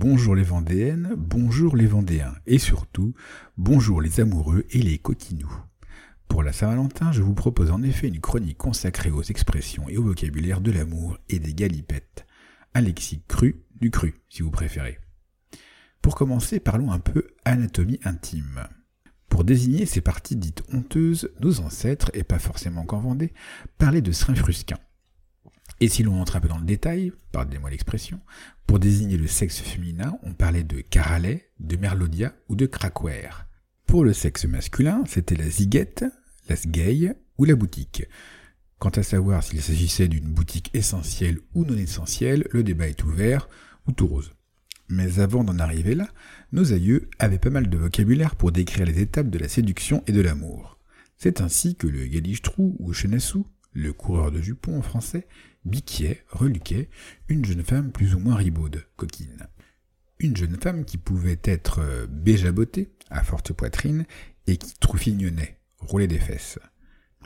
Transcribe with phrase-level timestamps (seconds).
[0.00, 3.12] bonjour les Vendéennes, bonjour les Vendéens, et surtout,
[3.58, 5.52] bonjour les amoureux et les coquinous.
[6.26, 10.04] Pour la Saint-Valentin, je vous propose en effet une chronique consacrée aux expressions et au
[10.04, 12.24] vocabulaire de l'amour et des galipettes.
[12.72, 14.98] Un lexique cru du cru, si vous préférez.
[16.00, 18.68] Pour commencer, parlons un peu anatomie intime.
[19.28, 23.34] Pour désigner ces parties dites honteuses, nos ancêtres, et pas forcément qu'en Vendée,
[23.76, 24.78] parlaient de frusquin.
[25.80, 28.20] Et si l'on entre un peu dans le détail, pardonnez-moi l'expression,
[28.66, 33.46] pour désigner le sexe féminin, on parlait de caralet, de merlodia ou de crackware.
[33.86, 36.04] Pour le sexe masculin, c'était la ziguette,
[36.48, 38.04] la sgay ou la boutique.
[38.78, 43.48] Quant à savoir s'il s'agissait d'une boutique essentielle ou non essentielle, le débat est ouvert
[43.86, 44.32] ou tout rose.
[44.88, 46.08] Mais avant d'en arriver là,
[46.52, 50.12] nos aïeux avaient pas mal de vocabulaire pour décrire les étapes de la séduction et
[50.12, 50.78] de l'amour.
[51.16, 55.26] C'est ainsi que le galichtrou ou chenassou, le coureur de jupons en français,
[55.64, 56.88] biquiait, reluquait,
[57.28, 59.46] une jeune femme plus ou moins ribaude, coquine.
[60.18, 64.04] Une jeune femme qui pouvait être euh, béjabotée, à forte poitrine,
[64.46, 66.58] et qui trouffignonnait, roulait des fesses.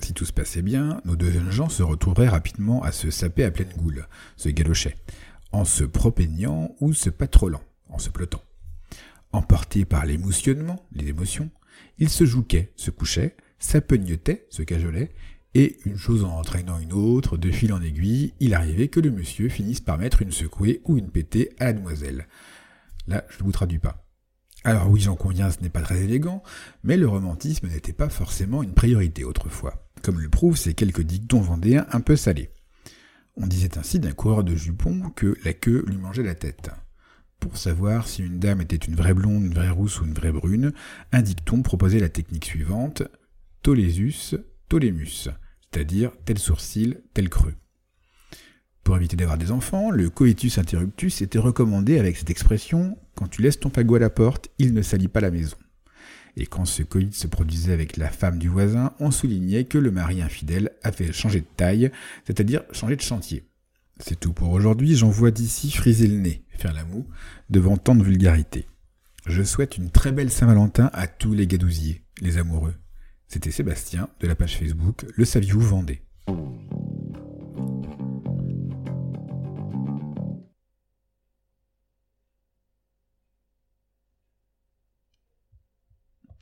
[0.00, 3.44] Si tout se passait bien, nos deux jeunes gens se retrouveraient rapidement à se saper
[3.44, 4.96] à pleine goule, se galochaient,
[5.52, 8.42] en se propeignant ou se patrollant, en se pelotant.
[9.32, 11.50] Emportés par l'émotionnement, les émotions,
[11.98, 15.12] ils se jouquaient, se couchaient, s'apeugnotaient, se cajolaient,
[15.54, 19.10] et une chose en entraînant une autre, de fil en aiguille, il arrivait que le
[19.10, 22.26] monsieur finisse par mettre une secouée ou une pétée à la demoiselle.
[23.06, 24.06] Là, je ne vous traduis pas.
[24.64, 26.42] Alors oui, j'en conviens, ce n'est pas très élégant,
[26.84, 31.40] mais le romantisme n'était pas forcément une priorité autrefois, comme le prouvent ces quelques dictons
[31.40, 32.50] vendéens un peu salés.
[33.36, 36.70] On disait ainsi d'un coureur de jupons que la queue lui mangeait la tête.
[37.40, 40.32] Pour savoir si une dame était une vraie blonde, une vraie rousse ou une vraie
[40.32, 40.72] brune,
[41.10, 43.02] un dicton proposait la technique suivante
[43.62, 44.36] Tolésus,
[44.68, 45.28] tolémus
[45.72, 47.54] c'est-à-dire tel sourcil, tel creux.
[48.84, 53.42] Pour éviter d'avoir des enfants, le coitus interruptus était recommandé avec cette expression Quand tu
[53.42, 55.56] laisses ton fagot à la porte, il ne salit pas la maison.
[56.36, 59.90] Et quand ce coït se produisait avec la femme du voisin, on soulignait que le
[59.90, 61.92] mari infidèle avait changé de taille,
[62.26, 63.44] c'est-à-dire changé de chantier.
[64.00, 67.06] C'est tout pour aujourd'hui, j'en vois d'ici friser le nez, faire la moue,
[67.50, 68.66] devant tant de vulgarité.
[69.26, 72.74] Je souhaite une très belle Saint-Valentin à tous les gadousiers, les amoureux.
[73.32, 76.02] C'était Sébastien de la page Facebook Le Saviez-vous Vendée.